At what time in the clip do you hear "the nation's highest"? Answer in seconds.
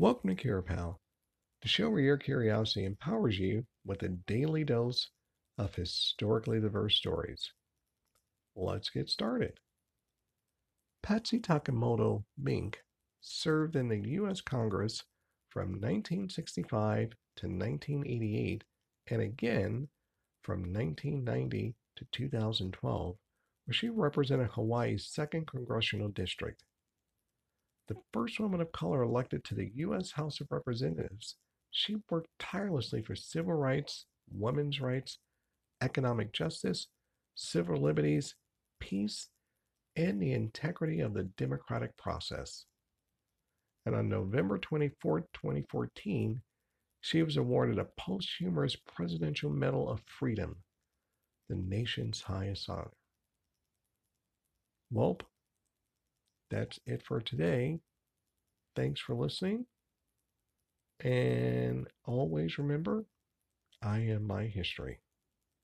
51.48-52.68